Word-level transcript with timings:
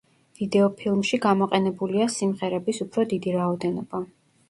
ვიდეოფილმში 0.39 1.19
გამოყენებულია 1.27 2.09
სიმღერების 2.17 2.83
უფრო 2.89 3.09
დიდი 3.15 3.41
რაოდენობა. 3.41 4.07